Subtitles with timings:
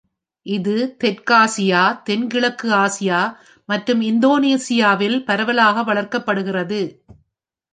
[0.45, 3.19] இது தெற்காசியா, தென்கிழக்கு ஆசியா
[3.69, 6.81] மற்றும் இந்தோனேசியாவில் பரவலாக வளர்க்கப்படுகிறது.